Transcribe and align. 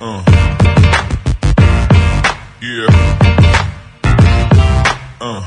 Uh. 0.00 0.22
Yeah. 2.62 2.86
Uh. 5.20 5.42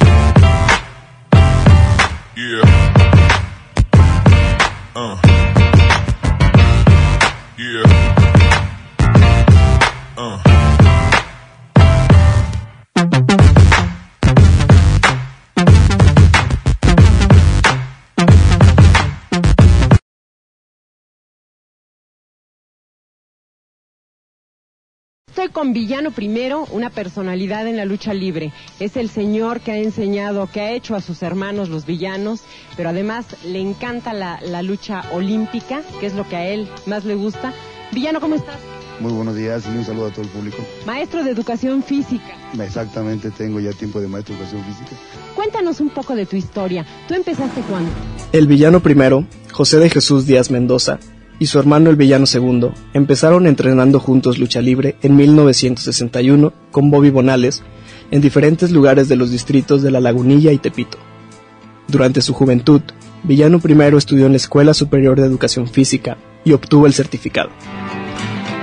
Yeah. 2.35 2.61
Uh. 4.93 5.17
Yeah. 7.57 8.00
Estoy 25.31 25.47
con 25.47 25.71
Villano 25.71 26.11
Primero, 26.11 26.67
una 26.71 26.89
personalidad 26.89 27.65
en 27.65 27.77
la 27.77 27.85
lucha 27.85 28.13
libre. 28.13 28.51
Es 28.81 28.97
el 28.97 29.09
señor 29.09 29.61
que 29.61 29.71
ha 29.71 29.77
enseñado, 29.77 30.49
que 30.51 30.59
ha 30.59 30.71
hecho 30.73 30.93
a 30.93 30.99
sus 30.99 31.23
hermanos 31.23 31.69
los 31.69 31.85
villanos, 31.85 32.41
pero 32.75 32.89
además 32.89 33.25
le 33.45 33.61
encanta 33.61 34.11
la, 34.11 34.41
la 34.41 34.61
lucha 34.61 35.05
olímpica, 35.13 35.83
que 36.01 36.07
es 36.07 36.15
lo 36.15 36.27
que 36.27 36.35
a 36.35 36.47
él 36.47 36.67
más 36.85 37.05
le 37.05 37.15
gusta. 37.15 37.53
Villano, 37.93 38.19
¿cómo 38.19 38.35
estás? 38.35 38.57
Muy 38.99 39.13
buenos 39.13 39.37
días 39.37 39.63
y 39.73 39.77
un 39.77 39.85
saludo 39.85 40.07
a 40.07 40.11
todo 40.11 40.23
el 40.23 40.27
público. 40.27 40.57
Maestro 40.85 41.23
de 41.23 41.31
educación 41.31 41.81
física. 41.81 42.35
Exactamente, 42.61 43.31
tengo 43.31 43.61
ya 43.61 43.71
tiempo 43.71 44.01
de 44.01 44.09
maestro 44.09 44.35
de 44.35 44.41
educación 44.41 44.65
física. 44.65 44.97
Cuéntanos 45.33 45.79
un 45.79 45.91
poco 45.91 46.13
de 46.13 46.25
tu 46.25 46.35
historia. 46.35 46.85
¿Tú 47.07 47.13
empezaste 47.13 47.61
cuándo? 47.61 47.89
El 48.33 48.47
villano 48.47 48.81
primero, 48.81 49.25
José 49.53 49.77
de 49.77 49.89
Jesús 49.89 50.25
Díaz 50.25 50.51
Mendoza, 50.51 50.99
y 51.41 51.47
su 51.47 51.57
hermano 51.57 51.89
el 51.89 51.95
villano 51.95 52.27
segundo 52.27 52.71
empezaron 52.93 53.47
entrenando 53.47 53.99
juntos 53.99 54.37
lucha 54.37 54.61
libre 54.61 54.95
en 55.01 55.15
1961 55.15 56.53
con 56.69 56.91
Bobby 56.91 57.09
Bonales 57.09 57.63
en 58.11 58.21
diferentes 58.21 58.69
lugares 58.69 59.09
de 59.09 59.15
los 59.15 59.31
distritos 59.31 59.81
de 59.81 59.89
La 59.89 59.99
Lagunilla 59.99 60.51
y 60.51 60.59
Tepito. 60.59 60.99
Durante 61.87 62.21
su 62.21 62.35
juventud, 62.35 62.81
Villano 63.23 63.57
primero 63.57 63.97
estudió 63.97 64.27
en 64.27 64.33
la 64.33 64.37
Escuela 64.37 64.75
Superior 64.75 65.19
de 65.19 65.25
Educación 65.25 65.67
Física 65.67 66.15
y 66.45 66.53
obtuvo 66.53 66.85
el 66.85 66.93
certificado. 66.93 67.49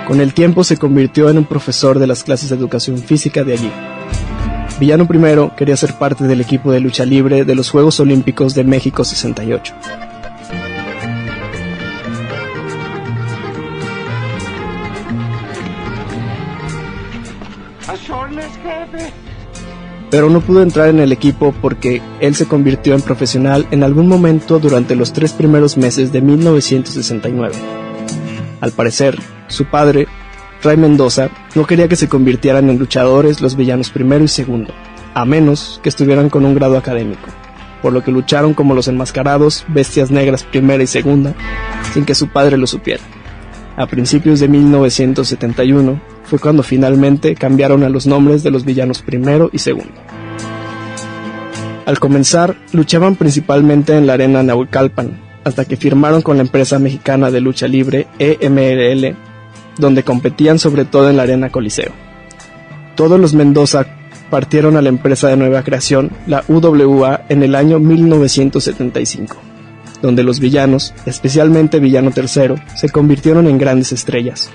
Con 0.06 0.20
el 0.20 0.33
tiempo 0.33 0.62
se 0.62 0.77
convirtió 0.77 1.28
en 1.30 1.39
un 1.39 1.47
profesor 1.47 1.98
de 1.98 2.06
las 2.06 2.22
clases 2.22 2.50
de 2.50 2.55
educación 2.55 2.98
física 2.98 3.42
de 3.42 3.55
allí. 3.55 3.72
Villano 4.78 5.08
primero 5.08 5.50
quería 5.56 5.77
ser 5.77 5.95
parte 5.95 6.28
del 6.28 6.41
equipo 6.41 6.70
de 6.70 6.78
lucha 6.78 7.05
libre 7.05 7.45
de 7.45 7.55
los 7.56 7.70
Juegos 7.70 7.98
Olímpicos 7.98 8.55
de 8.55 8.62
México 8.62 9.02
68. 9.02 9.74
Pero 20.11 20.31
no 20.31 20.41
pudo 20.41 20.62
entrar 20.62 20.89
en 20.89 21.00
el 21.00 21.12
equipo 21.12 21.55
porque 21.61 22.03
él 22.20 22.34
se 22.34 22.47
convirtió 22.47 22.95
en 22.95 23.03
profesional 23.03 23.67
en 23.70 23.83
algún 23.83 24.08
momento 24.08 24.58
durante 24.58 24.95
los 24.95 25.12
tres 25.12 25.33
primeros 25.33 25.77
meses 25.77 26.12
de 26.12 26.20
1969. 26.20 27.55
Al 28.61 28.72
parecer, 28.72 29.19
su 29.47 29.67
padre, 29.67 30.06
Ray 30.62 30.77
Mendoza, 30.77 31.30
no 31.55 31.67
quería 31.67 31.89
que 31.89 31.97
se 31.97 32.08
convirtieran 32.08 32.69
en 32.70 32.78
luchadores 32.78 33.41
los 33.41 33.56
villanos 33.56 33.91
primero 33.91 34.25
y 34.25 34.28
segundo, 34.28 34.73
a 35.14 35.25
menos 35.25 35.80
que 35.83 35.89
estuvieran 35.89 36.30
con 36.30 36.45
un 36.45 36.55
grado 36.55 36.77
académico, 36.77 37.28
por 37.80 37.92
lo 37.92 38.02
que 38.02 38.11
lucharon 38.11 38.55
como 38.55 38.75
los 38.75 38.89
enmascarados, 38.89 39.64
bestias 39.69 40.11
negras 40.11 40.42
primera 40.42 40.83
y 40.83 40.86
segunda, 40.86 41.34
sin 41.92 42.05
que 42.05 42.14
su 42.14 42.28
padre 42.28 42.56
lo 42.56 42.67
supiera. 42.67 43.02
A 43.77 43.86
principios 43.86 44.41
de 44.41 44.48
1971 44.48 46.17
fue 46.28 46.38
cuando 46.38 46.62
finalmente 46.62 47.34
cambiaron 47.34 47.82
a 47.82 47.88
los 47.88 48.06
nombres 48.06 48.42
de 48.42 48.50
los 48.50 48.64
villanos 48.64 49.02
primero 49.02 49.50
y 49.52 49.58
segundo. 49.58 49.94
Al 51.86 51.98
comenzar, 51.98 52.56
luchaban 52.72 53.16
principalmente 53.16 53.96
en 53.96 54.06
la 54.06 54.12
arena 54.12 54.42
Naucalpan, 54.42 55.18
hasta 55.44 55.64
que 55.64 55.78
firmaron 55.78 56.20
con 56.20 56.36
la 56.36 56.42
empresa 56.42 56.78
mexicana 56.78 57.30
de 57.30 57.40
lucha 57.40 57.67
libre 57.67 58.06
EMLL, 58.18 59.17
donde 59.78 60.02
competían 60.02 60.58
sobre 60.58 60.84
todo 60.84 61.08
en 61.08 61.17
la 61.17 61.22
arena 61.22 61.50
Coliseo. 61.50 61.92
Todos 62.94 63.18
los 63.18 63.33
Mendoza 63.33 63.86
partieron 64.28 64.77
a 64.77 64.83
la 64.83 64.90
empresa 64.90 65.28
de 65.28 65.38
nueva 65.38 65.62
creación, 65.62 66.11
la 66.27 66.44
UWA, 66.46 67.22
en 67.30 67.42
el 67.42 67.55
año 67.55 67.78
1975 67.78 69.48
donde 70.02 70.22
los 70.22 70.40
villanos, 70.40 70.94
especialmente 71.06 71.80
Villano 71.80 72.12
III, 72.14 72.55
se 72.77 72.88
convirtieron 72.88 73.46
en 73.48 73.58
grandes 73.58 73.92
estrellas. 73.92 74.50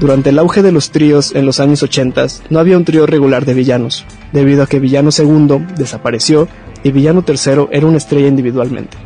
Durante 0.00 0.30
el 0.30 0.38
auge 0.38 0.62
de 0.62 0.72
los 0.72 0.92
tríos 0.92 1.34
en 1.34 1.44
los 1.44 1.60
años 1.60 1.82
80 1.82 2.26
no 2.48 2.58
había 2.58 2.78
un 2.78 2.86
trío 2.86 3.04
regular 3.04 3.44
de 3.44 3.52
villanos, 3.52 4.06
debido 4.32 4.62
a 4.62 4.66
que 4.66 4.80
Villano 4.80 5.10
II 5.16 5.66
desapareció 5.76 6.48
y 6.82 6.90
Villano 6.90 7.22
III 7.28 7.66
era 7.70 7.86
una 7.86 7.98
estrella 7.98 8.28
individualmente. 8.28 8.96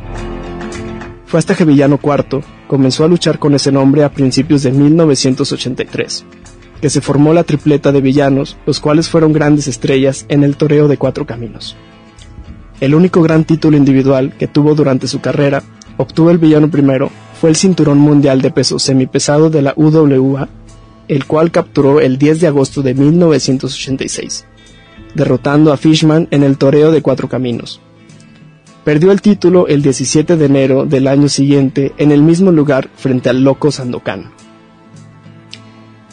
Fue 1.25 1.37
hasta 1.37 1.53
que 1.53 1.65
Villano 1.65 1.99
IV 2.01 2.45
comenzó 2.67 3.03
a 3.03 3.09
luchar 3.09 3.39
con 3.39 3.53
ese 3.55 3.73
nombre 3.73 4.05
a 4.05 4.11
principios 4.13 4.63
de 4.63 4.71
1983, 4.71 6.25
que 6.79 6.89
se 6.89 7.01
formó 7.01 7.33
la 7.33 7.43
tripleta 7.43 7.91
de 7.91 7.99
villanos, 7.99 8.55
los 8.65 8.79
cuales 8.79 9.09
fueron 9.09 9.33
grandes 9.33 9.67
estrellas 9.67 10.25
en 10.29 10.45
el 10.45 10.55
toreo 10.55 10.87
de 10.87 10.97
cuatro 10.97 11.25
caminos. 11.25 11.75
El 12.79 12.95
único 12.95 13.21
gran 13.21 13.43
título 13.43 13.75
individual 13.75 14.33
que 14.39 14.47
tuvo 14.47 14.75
durante 14.75 15.09
su 15.09 15.19
carrera, 15.19 15.61
obtuvo 15.97 16.31
el 16.31 16.37
villano 16.37 16.71
primero, 16.71 17.11
fue 17.41 17.49
el 17.49 17.57
cinturón 17.57 17.97
mundial 17.97 18.41
de 18.41 18.51
peso 18.51 18.79
semipesado 18.79 19.49
de 19.49 19.61
la 19.61 19.73
UWA, 19.75 20.47
el 21.07 21.25
cual 21.25 21.51
capturó 21.51 21.99
el 22.01 22.17
10 22.17 22.41
de 22.41 22.47
agosto 22.47 22.81
de 22.81 22.93
1986, 22.93 24.45
derrotando 25.13 25.71
a 25.71 25.77
Fishman 25.77 26.27
en 26.31 26.43
el 26.43 26.57
toreo 26.57 26.91
de 26.91 27.01
cuatro 27.01 27.29
caminos. 27.29 27.81
Perdió 28.83 29.11
el 29.11 29.21
título 29.21 29.67
el 29.67 29.81
17 29.81 30.37
de 30.37 30.45
enero 30.45 30.85
del 30.85 31.07
año 31.07 31.27
siguiente 31.27 31.93
en 31.97 32.11
el 32.11 32.21
mismo 32.21 32.51
lugar 32.51 32.89
frente 32.95 33.29
al 33.29 33.43
Loco 33.43 33.71
Sandokan. 33.71 34.31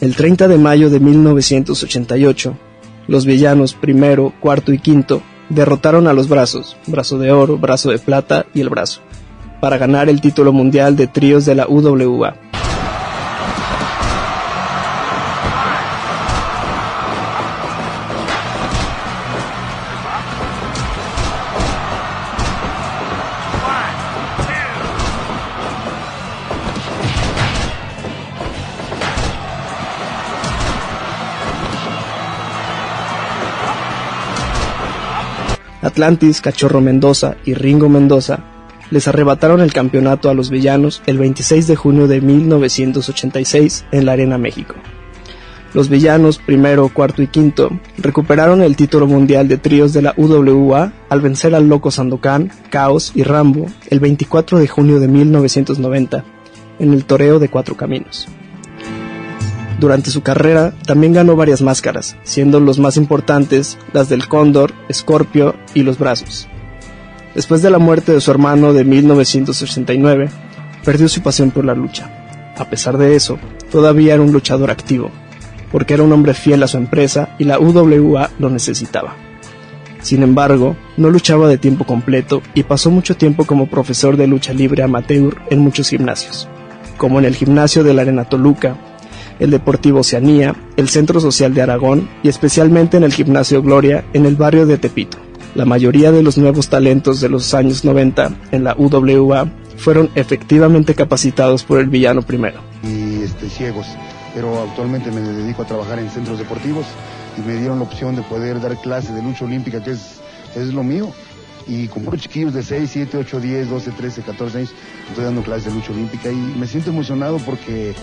El 0.00 0.16
30 0.16 0.48
de 0.48 0.58
mayo 0.58 0.90
de 0.90 0.98
1988, 0.98 2.56
los 3.08 3.26
villanos 3.26 3.74
primero, 3.74 4.32
cuarto 4.40 4.72
y 4.72 4.78
quinto 4.78 5.22
derrotaron 5.48 6.08
a 6.08 6.12
los 6.12 6.28
brazos, 6.28 6.76
brazo 6.86 7.18
de 7.18 7.30
oro, 7.30 7.58
brazo 7.58 7.90
de 7.90 7.98
plata 7.98 8.46
y 8.54 8.60
el 8.60 8.68
brazo, 8.68 9.00
para 9.60 9.78
ganar 9.78 10.08
el 10.08 10.20
título 10.20 10.52
mundial 10.52 10.96
de 10.96 11.06
tríos 11.06 11.44
de 11.44 11.54
la 11.54 11.68
UWA. 11.68 12.36
Atlantis, 35.92 36.40
Cachorro 36.40 36.80
Mendoza 36.80 37.36
y 37.44 37.52
Ringo 37.52 37.90
Mendoza 37.90 38.42
les 38.90 39.08
arrebataron 39.08 39.60
el 39.60 39.74
campeonato 39.74 40.30
a 40.30 40.34
los 40.34 40.48
villanos 40.48 41.02
el 41.04 41.18
26 41.18 41.66
de 41.66 41.76
junio 41.76 42.08
de 42.08 42.22
1986 42.22 43.84
en 43.92 44.06
la 44.06 44.12
Arena 44.12 44.38
México. 44.38 44.74
Los 45.74 45.90
villanos, 45.90 46.38
primero, 46.38 46.88
cuarto 46.88 47.20
y 47.20 47.26
quinto, 47.26 47.68
recuperaron 47.98 48.62
el 48.62 48.74
título 48.74 49.06
mundial 49.06 49.48
de 49.48 49.58
tríos 49.58 49.92
de 49.92 50.00
la 50.00 50.14
UWA 50.16 50.94
al 51.10 51.20
vencer 51.20 51.54
al 51.54 51.68
Loco 51.68 51.90
Sandokan, 51.90 52.50
Caos 52.70 53.12
y 53.14 53.22
Rambo 53.22 53.66
el 53.90 54.00
24 54.00 54.60
de 54.60 54.68
junio 54.68 54.98
de 54.98 55.08
1990 55.08 56.24
en 56.78 56.92
el 56.94 57.04
Toreo 57.04 57.38
de 57.38 57.50
Cuatro 57.50 57.76
Caminos. 57.76 58.28
Durante 59.78 60.10
su 60.10 60.22
carrera 60.22 60.72
también 60.86 61.12
ganó 61.12 61.36
varias 61.36 61.62
máscaras, 61.62 62.16
siendo 62.22 62.60
los 62.60 62.78
más 62.78 62.96
importantes 62.96 63.78
las 63.92 64.08
del 64.08 64.28
Cóndor, 64.28 64.72
Escorpio 64.88 65.54
y 65.74 65.82
los 65.82 65.98
Brazos. 65.98 66.48
Después 67.34 67.62
de 67.62 67.70
la 67.70 67.78
muerte 67.78 68.12
de 68.12 68.20
su 68.20 68.30
hermano 68.30 68.72
de 68.72 68.84
1969, 68.84 70.28
perdió 70.84 71.08
su 71.08 71.22
pasión 71.22 71.50
por 71.50 71.64
la 71.64 71.74
lucha. 71.74 72.10
A 72.56 72.68
pesar 72.68 72.98
de 72.98 73.16
eso, 73.16 73.38
todavía 73.70 74.14
era 74.14 74.22
un 74.22 74.32
luchador 74.32 74.70
activo, 74.70 75.10
porque 75.70 75.94
era 75.94 76.02
un 76.02 76.12
hombre 76.12 76.34
fiel 76.34 76.62
a 76.62 76.68
su 76.68 76.76
empresa 76.76 77.34
y 77.38 77.44
la 77.44 77.58
UWA 77.58 78.30
lo 78.38 78.50
necesitaba. 78.50 79.16
Sin 80.02 80.22
embargo, 80.22 80.76
no 80.96 81.10
luchaba 81.10 81.48
de 81.48 81.58
tiempo 81.58 81.84
completo 81.84 82.42
y 82.54 82.64
pasó 82.64 82.90
mucho 82.90 83.16
tiempo 83.16 83.46
como 83.46 83.68
profesor 83.68 84.16
de 84.16 84.26
lucha 84.26 84.52
libre 84.52 84.82
amateur 84.82 85.40
en 85.48 85.60
muchos 85.60 85.88
gimnasios, 85.88 86.48
como 86.98 87.18
en 87.18 87.24
el 87.24 87.36
gimnasio 87.36 87.84
de 87.84 87.94
la 87.94 88.02
Arena 88.02 88.24
Toluca, 88.24 88.76
el 89.42 89.50
Deportivo 89.50 90.00
Oceanía, 90.00 90.54
el 90.76 90.88
Centro 90.88 91.20
Social 91.20 91.52
de 91.52 91.62
Aragón 91.62 92.08
y 92.22 92.28
especialmente 92.28 92.96
en 92.96 93.02
el 93.02 93.12
Gimnasio 93.12 93.60
Gloria 93.60 94.04
en 94.12 94.24
el 94.24 94.36
barrio 94.36 94.66
de 94.66 94.78
Tepito. 94.78 95.18
La 95.56 95.64
mayoría 95.64 96.12
de 96.12 96.22
los 96.22 96.38
nuevos 96.38 96.68
talentos 96.68 97.20
de 97.20 97.28
los 97.28 97.52
años 97.52 97.84
90 97.84 98.36
en 98.52 98.62
la 98.62 98.76
UWA 98.78 99.50
fueron 99.76 100.10
efectivamente 100.14 100.94
capacitados 100.94 101.64
por 101.64 101.80
el 101.80 101.88
villano 101.88 102.22
primero. 102.22 102.60
Y 102.84 103.22
este, 103.22 103.48
ciegos. 103.48 103.86
pero 104.32 104.62
actualmente 104.62 105.10
me 105.10 105.20
dedico 105.20 105.62
a 105.62 105.66
trabajar 105.66 105.98
en 105.98 106.08
centros 106.08 106.38
deportivos 106.38 106.86
y 107.36 107.40
me 107.40 107.56
dieron 107.56 107.80
la 107.80 107.84
opción 107.84 108.14
de 108.14 108.22
poder 108.22 108.60
dar 108.60 108.80
clases 108.80 109.12
de 109.12 109.22
lucha 109.22 109.44
olímpica, 109.44 109.82
que 109.82 109.90
es, 109.90 110.20
es 110.54 110.72
lo 110.72 110.84
mío. 110.84 111.10
Y 111.66 111.88
con 111.88 112.04
puros 112.04 112.20
chiquillos 112.20 112.54
de 112.54 112.62
6, 112.62 112.90
7, 112.92 113.16
8, 113.18 113.40
10, 113.40 113.70
12, 113.70 113.90
13, 113.90 114.22
14 114.22 114.58
años, 114.58 114.70
estoy 115.08 115.24
dando 115.24 115.42
clases 115.42 115.66
de 115.66 115.72
lucha 115.72 115.92
olímpica 115.92 116.30
y 116.30 116.36
me 116.36 116.66
siento 116.66 116.90
emocionado 116.90 117.38
porque 117.38 117.94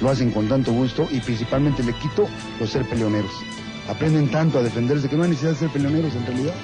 lo 0.00 0.10
hacen 0.10 0.30
con 0.30 0.48
tanto 0.48 0.72
gusto 0.72 1.06
y 1.10 1.20
principalmente 1.20 1.82
le 1.82 1.92
quito 1.94 2.28
los 2.60 2.70
ser 2.70 2.88
peleoneros. 2.88 3.30
Aprenden 3.88 4.30
tanto 4.30 4.58
a 4.58 4.62
defenderse 4.62 5.08
que 5.08 5.16
no 5.16 5.22
hay 5.22 5.30
necesidad 5.30 5.52
de 5.52 5.58
ser 5.58 5.70
peleoneros 5.70 6.14
en 6.14 6.26
realidad. 6.26 6.54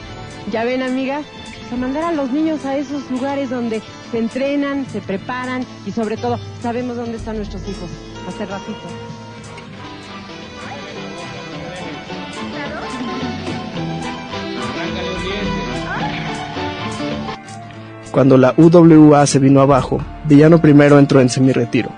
Ya 0.53 0.65
ven, 0.65 0.83
amigas, 0.83 1.25
pues 1.61 1.73
a 1.73 1.77
mandar 1.77 2.05
a 2.05 2.13
los 2.13 2.31
niños 2.31 2.65
a 2.67 2.77
esos 2.77 3.11
lugares 3.11 3.51
donde 3.51 3.81
se 4.11 4.19
entrenan, 4.19 4.87
se 4.87 5.01
preparan 5.01 5.65
y 5.87 5.93
sobre 5.93 6.17
todo 6.17 6.39
sabemos 6.63 6.97
dónde 6.97 7.17
están 7.17 7.37
nuestros 7.37 7.63
hijos. 7.63 7.91
Hace 8.29 8.45
ratito. 8.47 8.81
Cuando 18.15 18.39
la 18.39 18.55
UWA 18.57 19.27
se 19.27 19.41
vino 19.41 19.61
abajo, 19.61 20.01
Villano 20.27 20.61
primero 20.61 21.01
entró 21.01 21.21
en 21.21 21.29
semi-retiro, 21.29 21.91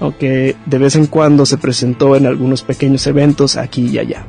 aunque 0.00 0.56
de 0.66 0.78
vez 0.78 0.96
en 0.96 1.06
cuando 1.06 1.46
se 1.46 1.58
presentó 1.58 2.16
en 2.16 2.26
algunos 2.26 2.62
pequeños 2.62 3.06
eventos 3.06 3.56
aquí 3.56 3.88
y 3.88 3.98
allá. 3.98 4.26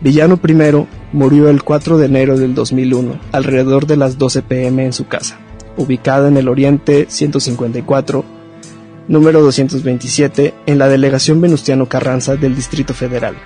Villano 0.00 0.40
I 0.42 0.86
murió 1.12 1.50
el 1.50 1.62
4 1.62 1.98
de 1.98 2.06
enero 2.06 2.38
del 2.38 2.54
2001, 2.54 3.20
alrededor 3.32 3.86
de 3.86 3.96
las 3.96 4.16
12 4.16 4.42
pm 4.42 4.86
en 4.86 4.92
su 4.92 5.06
casa, 5.06 5.38
ubicada 5.76 6.28
en 6.28 6.38
el 6.38 6.48
Oriente 6.48 7.06
154, 7.08 8.24
número 9.08 9.42
227, 9.42 10.54
en 10.66 10.78
la 10.78 10.88
delegación 10.88 11.40
Venustiano 11.40 11.86
Carranza 11.86 12.36
del 12.36 12.56
Distrito 12.56 12.94
Federal. 12.94 13.36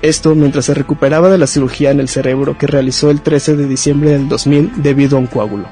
Esto 0.00 0.34
mientras 0.34 0.66
se 0.66 0.74
recuperaba 0.74 1.30
de 1.30 1.38
la 1.38 1.46
cirugía 1.46 1.90
en 1.90 2.00
el 2.00 2.08
cerebro 2.08 2.58
que 2.58 2.66
realizó 2.66 3.10
el 3.10 3.22
13 3.22 3.56
de 3.56 3.66
diciembre 3.66 4.10
del 4.10 4.28
2000 4.28 4.82
debido 4.82 5.16
a 5.16 5.20
un 5.20 5.26
coágulo. 5.26 5.66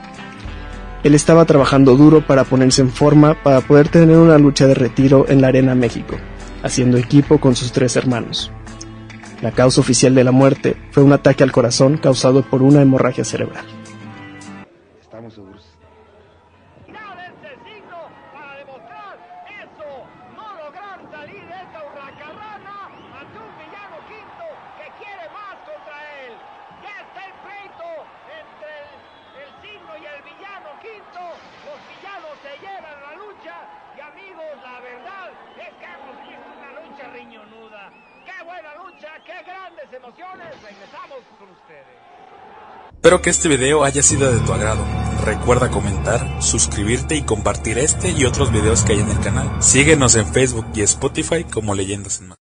Él 1.04 1.14
estaba 1.14 1.44
trabajando 1.44 1.96
duro 1.96 2.24
para 2.26 2.44
ponerse 2.44 2.80
en 2.80 2.90
forma 2.90 3.34
para 3.42 3.60
poder 3.60 3.88
tener 3.88 4.16
una 4.16 4.38
lucha 4.38 4.66
de 4.66 4.74
retiro 4.74 5.26
en 5.28 5.40
la 5.40 5.48
Arena 5.48 5.74
México, 5.74 6.16
haciendo 6.62 6.96
equipo 6.96 7.38
con 7.38 7.56
sus 7.56 7.72
tres 7.72 7.96
hermanos. 7.96 8.50
La 9.42 9.50
causa 9.50 9.80
oficial 9.80 10.14
de 10.14 10.22
la 10.22 10.30
muerte 10.30 10.76
fue 10.92 11.02
un 11.02 11.12
ataque 11.12 11.42
al 11.42 11.50
corazón 11.50 11.96
causado 11.96 12.42
por 12.48 12.62
una 12.62 12.80
hemorragia 12.80 13.24
cerebral. 13.24 13.64
Estamos 15.00 15.34
seguros. 15.34 15.66
ese 16.86 17.50
signo 17.66 17.98
para 18.32 18.54
demostrar 18.62 19.18
eso, 19.50 19.88
no 20.38 20.46
lograr 20.62 20.98
salir 21.10 21.42
de 21.42 21.58
esta 21.58 21.78
hurracarrana 21.82 22.76
ante 23.18 23.36
un 23.42 23.52
villano 23.58 23.98
quinto 24.06 24.46
que 24.78 24.86
quiere 25.02 25.26
más 25.34 25.58
contra 25.66 25.98
él. 26.22 26.32
Ya 26.86 26.94
está 27.02 27.20
el 27.26 27.34
pleito 27.42 27.90
entre 28.30 28.70
el, 28.78 28.90
el 29.42 29.50
signo 29.58 29.92
y 29.98 30.04
el 30.06 30.20
villano 30.22 30.70
quinto. 30.78 31.22
Los 31.66 31.78
villanos 31.90 32.34
se 32.46 32.54
llevan 32.62 32.98
la 33.10 33.12
lucha 33.18 33.56
y 33.98 34.00
amigos, 34.06 34.54
la 34.62 34.78
verdad 34.86 35.28
es 35.58 35.72
que 35.82 35.86
hemos 35.90 36.14
visto 36.22 36.46
una 36.46 36.70
lucha 36.78 37.04
riñonuda. 37.10 37.90
¡Qué 38.22 38.38
buena 38.46 38.70
lucha! 38.78 39.10
¡Qué 39.26 39.34
Regresamos 39.90 41.18
con 41.38 41.50
ustedes. 41.50 41.86
Espero 42.92 43.20
que 43.20 43.30
este 43.30 43.48
video 43.48 43.82
haya 43.82 44.02
sido 44.02 44.32
de 44.32 44.38
tu 44.46 44.52
agrado. 44.52 44.84
Recuerda 45.24 45.70
comentar, 45.70 46.40
suscribirte 46.40 47.16
y 47.16 47.22
compartir 47.22 47.78
este 47.78 48.10
y 48.10 48.24
otros 48.24 48.52
videos 48.52 48.84
que 48.84 48.92
hay 48.92 49.00
en 49.00 49.10
el 49.10 49.20
canal. 49.20 49.62
Síguenos 49.62 50.14
en 50.14 50.26
Facebook 50.32 50.66
y 50.74 50.82
Spotify 50.82 51.44
como 51.44 51.74
Leyendas 51.74 52.20
en 52.20 52.28
Más. 52.28 52.38